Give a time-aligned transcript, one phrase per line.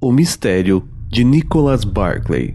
[0.00, 2.54] O Mistério de Nicholas Barclay.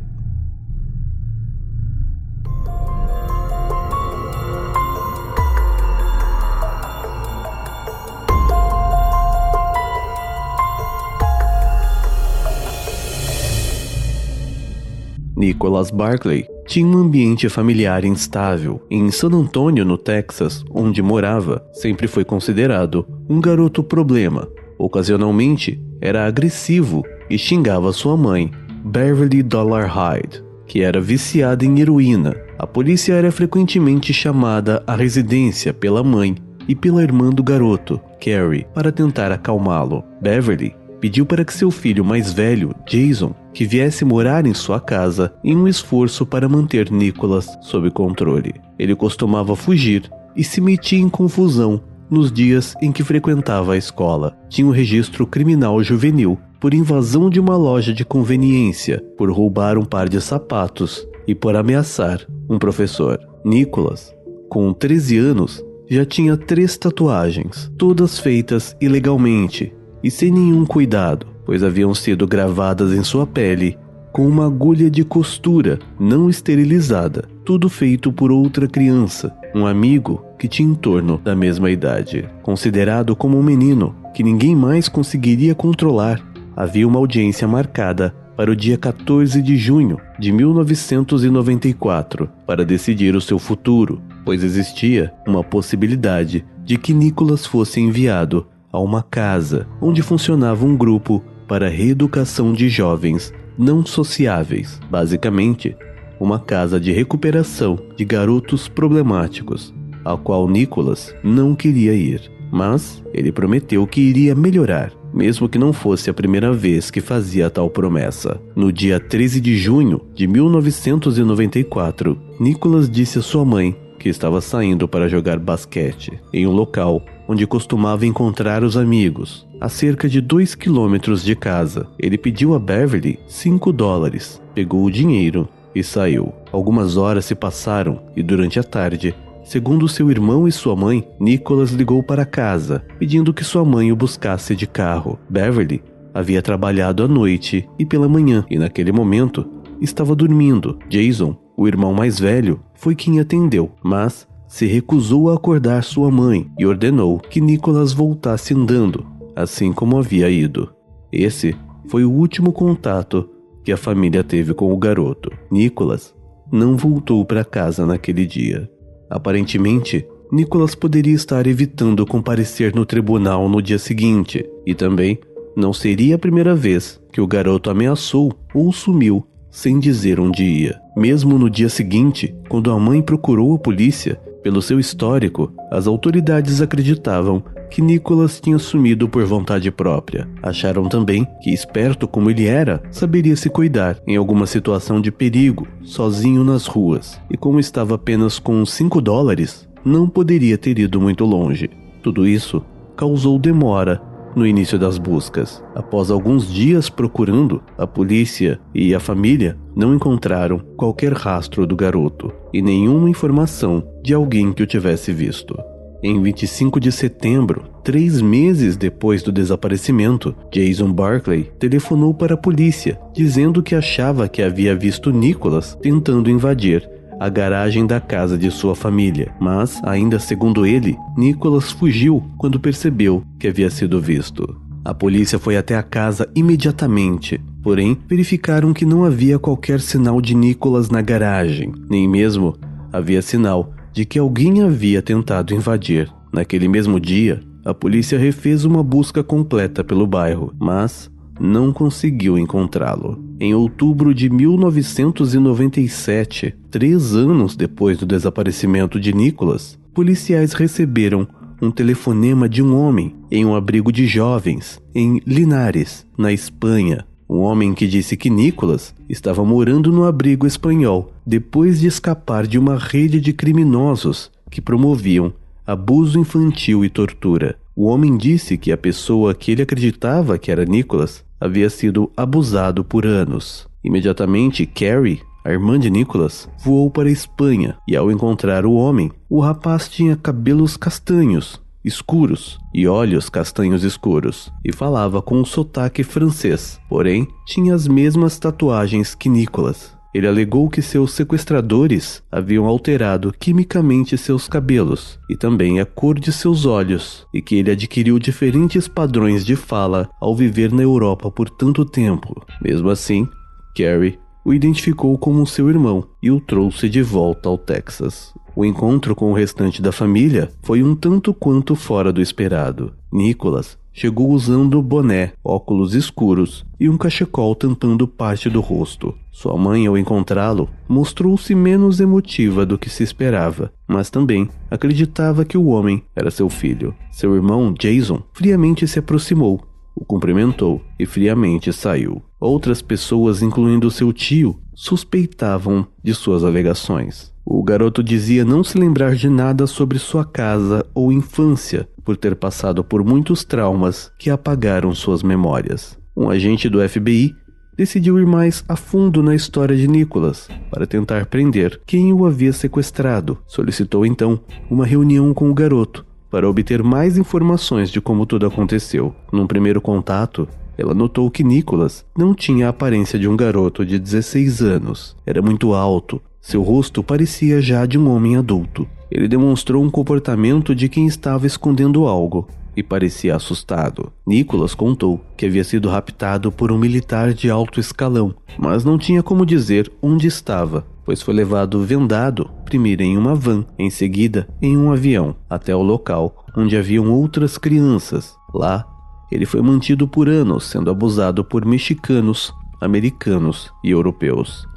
[15.36, 18.82] Nicholas Barclay tinha um ambiente familiar instável.
[18.90, 24.48] Em San Antonio, no Texas, onde morava, sempre foi considerado um garoto problema.
[24.80, 27.04] Ocasionalmente, era agressivo
[27.34, 28.52] e xingava sua mãe,
[28.86, 32.36] Beverly Dollar Hyde, que era viciada em heroína.
[32.60, 36.36] A polícia era frequentemente chamada à residência pela mãe
[36.68, 40.04] e pela irmã do garoto, Carrie, para tentar acalmá-lo.
[40.22, 45.34] Beverly pediu para que seu filho mais velho, Jason, que viesse morar em sua casa
[45.44, 48.54] em um esforço para manter Nicholas sob controle.
[48.78, 51.82] Ele costumava fugir e se metia em confusão
[52.14, 54.38] nos dias em que frequentava a escola.
[54.48, 59.84] Tinha um registro criminal juvenil por invasão de uma loja de conveniência, por roubar um
[59.84, 63.20] par de sapatos e por ameaçar um professor.
[63.44, 64.14] Nicholas,
[64.48, 69.74] com 13 anos, já tinha três tatuagens, todas feitas ilegalmente
[70.04, 73.78] e sem nenhum cuidado, pois haviam sido gravadas em sua pele
[74.14, 80.48] com uma agulha de costura não esterilizada, tudo feito por outra criança, um amigo que
[80.48, 82.28] tinha em torno da mesma idade.
[82.42, 86.22] Considerado como um menino que ninguém mais conseguiria controlar,
[86.56, 93.22] havia uma audiência marcada para o dia 14 de junho de 1994 para decidir o
[93.22, 100.02] seu futuro, pois existia uma possibilidade de que Nicholas fosse enviado a uma casa onde
[100.02, 105.76] funcionava um grupo para reeducação de jovens não sociáveis, basicamente,
[106.24, 109.74] uma casa de recuperação de garotos problemáticos,
[110.06, 115.74] a qual Nicholas não queria ir, mas ele prometeu que iria melhorar, mesmo que não
[115.74, 118.40] fosse a primeira vez que fazia tal promessa.
[118.56, 124.88] No dia 13 de junho de 1994, Nicholas disse a sua mãe que estava saindo
[124.88, 130.56] para jogar basquete em um local onde costumava encontrar os amigos, a cerca de dois
[130.56, 131.88] quilômetros de casa.
[132.00, 136.34] Ele pediu a Beverly cinco dólares, pegou o dinheiro e saiu.
[136.52, 141.72] Algumas horas se passaram e durante a tarde, segundo seu irmão e sua mãe, Nicholas
[141.72, 145.20] ligou para casa, pedindo que sua mãe o buscasse de carro.
[145.30, 149.46] Beverly havia trabalhado à noite e pela manhã e naquele momento
[149.82, 150.78] estava dormindo.
[150.88, 156.50] Jason o irmão mais velho foi quem atendeu, mas se recusou a acordar sua mãe
[156.58, 159.06] e ordenou que Nicholas voltasse andando,
[159.36, 160.72] assim como havia ido.
[161.12, 161.56] Esse
[161.88, 163.30] foi o último contato
[163.64, 165.32] que a família teve com o garoto.
[165.52, 166.14] Nicholas
[166.52, 168.70] não voltou para casa naquele dia.
[169.10, 175.20] Aparentemente, Nicholas poderia estar evitando comparecer no tribunal no dia seguinte, e também
[175.56, 180.80] não seria a primeira vez que o garoto ameaçou ou sumiu sem dizer onde ia.
[180.98, 186.60] Mesmo no dia seguinte, quando a mãe procurou a polícia, pelo seu histórico, as autoridades
[186.60, 190.30] acreditavam que Nicholas tinha sumido por vontade própria.
[190.44, 195.68] Acharam também que, esperto como ele era, saberia se cuidar em alguma situação de perigo,
[195.82, 201.26] sozinho nas ruas, e como estava apenas com 5 dólares, não poderia ter ido muito
[201.26, 201.68] longe.
[202.04, 202.64] Tudo isso
[202.96, 204.00] causou demora
[204.36, 205.64] no início das buscas.
[205.74, 212.32] Após alguns dias procurando, a polícia e a família não encontraram qualquer rastro do garoto
[212.54, 215.58] e nenhuma informação de alguém que o tivesse visto.
[216.06, 223.00] Em 25 de setembro, três meses depois do desaparecimento, Jason Barclay telefonou para a polícia,
[223.14, 226.90] dizendo que achava que havia visto Nicholas tentando invadir
[227.22, 233.24] a garagem da casa de sua família, mas, ainda segundo ele, Nicholas fugiu quando percebeu
[233.40, 234.60] que havia sido visto.
[234.84, 240.36] A polícia foi até a casa imediatamente, porém verificaram que não havia qualquer sinal de
[240.36, 242.58] Nicholas na garagem, nem mesmo
[242.92, 246.12] havia sinal de que alguém havia tentado invadir.
[246.32, 251.10] Naquele mesmo dia, a polícia refez uma busca completa pelo bairro, mas
[251.40, 253.24] não conseguiu encontrá-lo.
[253.40, 261.26] Em outubro de 1997, três anos depois do desaparecimento de Nicholas, policiais receberam
[261.62, 267.06] um telefonema de um homem em um abrigo de jovens em Linares, na Espanha.
[267.34, 272.60] Um homem que disse que Nicholas estava morando no abrigo espanhol depois de escapar de
[272.60, 275.34] uma rede de criminosos que promoviam
[275.66, 277.58] abuso infantil e tortura.
[277.76, 282.84] O homem disse que a pessoa que ele acreditava que era Nicholas havia sido abusado
[282.84, 283.68] por anos.
[283.84, 289.12] Imediatamente, Carrie, a irmã de Nicholas, voou para a Espanha e, ao encontrar o homem,
[289.28, 296.04] o rapaz tinha cabelos castanhos, escuros e olhos castanhos escuros, e falava com um sotaque
[296.04, 299.94] francês, porém tinha as mesmas tatuagens que Nicholas.
[300.14, 306.32] Ele alegou que seus sequestradores haviam alterado quimicamente seus cabelos e também a cor de
[306.32, 311.50] seus olhos, e que ele adquiriu diferentes padrões de fala ao viver na Europa por
[311.50, 312.46] tanto tempo.
[312.62, 313.28] Mesmo assim,
[313.76, 318.34] Carrie o identificou como seu irmão e o trouxe de volta ao Texas.
[318.56, 322.94] O encontro com o restante da família foi um tanto quanto fora do esperado.
[323.12, 329.16] Nicholas chegou usando boné, óculos escuros e um cachecol tampando parte do rosto.
[329.32, 335.58] Sua mãe, ao encontrá-lo, mostrou-se menos emotiva do que se esperava, mas também acreditava que
[335.58, 336.94] o homem era seu filho.
[337.12, 339.62] Seu irmão, Jason, friamente se aproximou,
[339.96, 342.22] o cumprimentou e friamente saiu.
[342.44, 347.32] Outras pessoas, incluindo seu tio, suspeitavam de suas alegações.
[347.46, 352.36] O garoto dizia não se lembrar de nada sobre sua casa ou infância, por ter
[352.36, 355.98] passado por muitos traumas que apagaram suas memórias.
[356.14, 357.34] Um agente do FBI
[357.78, 362.52] decidiu ir mais a fundo na história de Nicholas para tentar prender quem o havia
[362.52, 363.38] sequestrado.
[363.48, 364.38] Solicitou então
[364.70, 369.16] uma reunião com o garoto para obter mais informações de como tudo aconteceu.
[369.32, 370.46] Num primeiro contato,
[370.78, 375.16] ela notou que Nicholas não tinha a aparência de um garoto de 16 anos.
[375.26, 378.88] Era muito alto, seu rosto parecia já de um homem adulto.
[379.10, 384.12] Ele demonstrou um comportamento de quem estava escondendo algo e parecia assustado.
[384.26, 389.22] Nicholas contou que havia sido raptado por um militar de alto escalão, mas não tinha
[389.22, 394.78] como dizer onde estava, pois foi levado vendado, primeiro em uma van, em seguida em
[394.78, 398.36] um avião, até o local onde haviam outras crianças.
[398.54, 398.86] Lá,
[399.34, 404.68] ele foi mantido por anos, sendo abusado por mexicanos, americanos e europeus.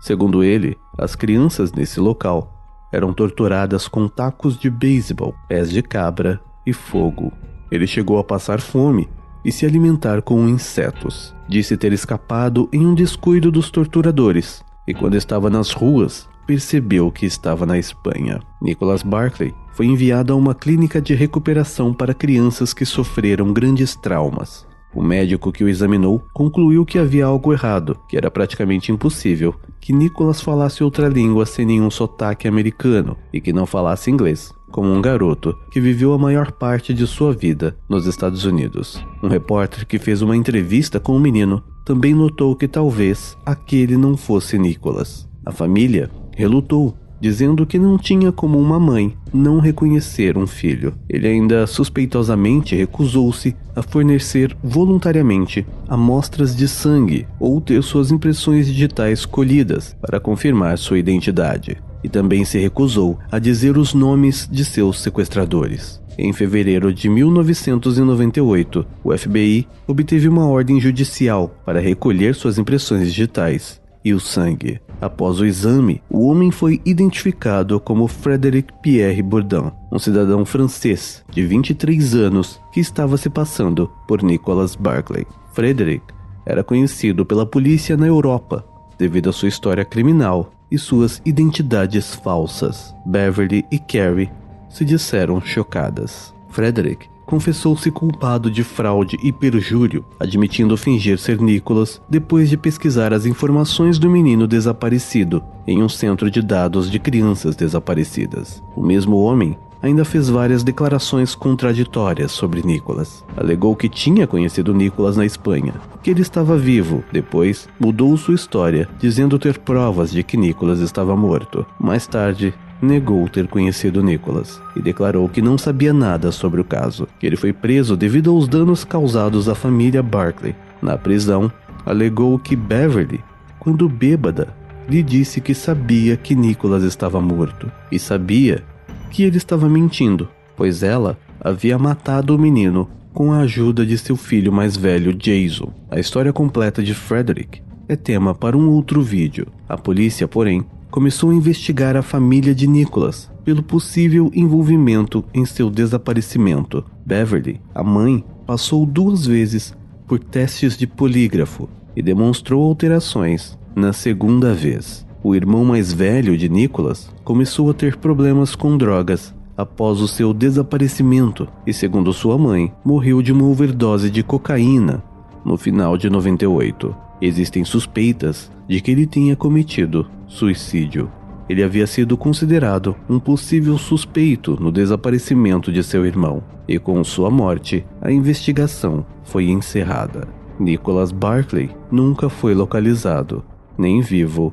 [0.00, 2.52] Segundo ele, as crianças nesse local
[2.92, 7.32] eram torturadas com tacos de beisebol, pés de cabra e fogo.
[7.70, 9.08] Ele chegou a passar fome
[9.44, 11.32] e se alimentar com insetos.
[11.48, 17.26] Disse ter escapado em um descuido dos torturadores e, quando estava nas ruas, percebeu que
[17.26, 18.40] estava na Espanha.
[18.62, 24.66] Nicholas Barclay foi enviado a uma clínica de recuperação para crianças que sofreram grandes traumas.
[24.94, 29.92] O médico que o examinou concluiu que havia algo errado, que era praticamente impossível que
[29.92, 35.02] Nicholas falasse outra língua sem nenhum sotaque americano e que não falasse inglês, como um
[35.02, 39.04] garoto que viveu a maior parte de sua vida nos Estados Unidos.
[39.22, 44.16] Um repórter que fez uma entrevista com o menino também notou que talvez aquele não
[44.16, 45.28] fosse Nicholas.
[45.44, 50.94] A família relutou dizendo que não tinha como uma mãe não reconhecer um filho.
[51.08, 59.26] Ele ainda suspeitosamente recusou-se a fornecer voluntariamente amostras de sangue ou ter suas impressões digitais
[59.26, 61.76] colhidas para confirmar sua identidade.
[62.04, 66.00] E também se recusou a dizer os nomes de seus sequestradores.
[66.16, 73.80] Em fevereiro de 1998, o FBI obteve uma ordem judicial para recolher suas impressões digitais
[74.04, 74.80] e o sangue.
[75.00, 81.44] Após o exame, o homem foi identificado como Frédéric Pierre Bourdin, um cidadão francês de
[81.44, 85.26] 23 anos que estava se passando por Nicholas Barclay.
[85.52, 86.02] Frédéric
[86.44, 88.64] era conhecido pela polícia na Europa
[88.98, 92.94] devido à sua história criminal e suas identidades falsas.
[93.06, 94.30] Beverly e Carrie
[94.68, 96.34] se disseram chocadas.
[96.50, 103.26] Frederick confessou-se culpado de fraude e perjúrio, admitindo fingir ser Nicholas depois de pesquisar as
[103.26, 108.62] informações do menino desaparecido em um centro de dados de crianças desaparecidas.
[108.74, 113.22] O mesmo homem ainda fez várias declarações contraditórias sobre Nicholas.
[113.36, 117.04] Alegou que tinha conhecido Nicholas na Espanha, que ele estava vivo.
[117.12, 121.66] Depois, mudou sua história, dizendo ter provas de que Nicholas estava morto.
[121.78, 127.08] Mais tarde, negou ter conhecido Nicholas e declarou que não sabia nada sobre o caso,
[127.18, 130.54] que ele foi preso devido aos danos causados à família Barclay.
[130.80, 131.50] Na prisão,
[131.84, 133.20] alegou que Beverly,
[133.58, 134.54] quando bêbada,
[134.88, 138.62] lhe disse que sabia que Nicholas estava morto e sabia
[139.10, 144.16] que ele estava mentindo, pois ela havia matado o menino com a ajuda de seu
[144.16, 145.72] filho mais velho, Jason.
[145.90, 149.46] A história completa de Frederick é tema para um outro vídeo.
[149.68, 155.70] A polícia, porém, começou a investigar a família de Nicholas pelo possível envolvimento em seu
[155.70, 156.84] desaparecimento.
[157.04, 159.74] Beverly, a mãe, passou duas vezes
[160.06, 165.06] por testes de polígrafo e demonstrou alterações na segunda vez.
[165.22, 170.32] O irmão mais velho de Nicholas começou a ter problemas com drogas após o seu
[170.32, 175.02] desaparecimento e, segundo sua mãe, morreu de uma overdose de cocaína
[175.44, 177.07] no final de 98.
[177.20, 181.10] Existem suspeitas de que ele tenha cometido suicídio.
[181.48, 187.30] ele havia sido considerado um possível suspeito no desaparecimento de seu irmão, e com sua
[187.30, 190.28] morte, a investigação foi encerrada.
[190.60, 193.42] Nicholas Barclay nunca foi localizado,
[193.78, 194.52] nem vivo,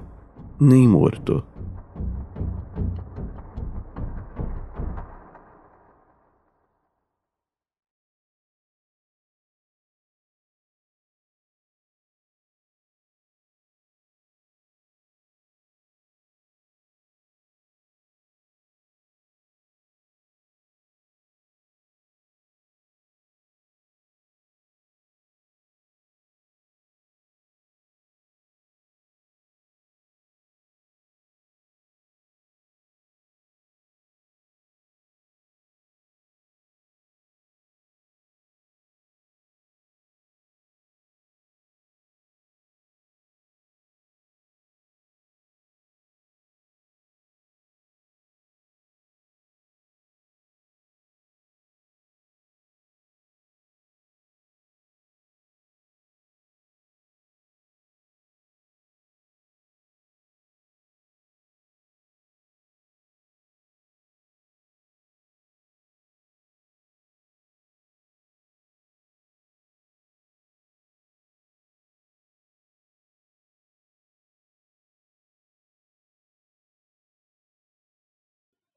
[0.59, 1.43] nem morto.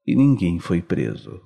[0.09, 1.39] E ninguém foi preso.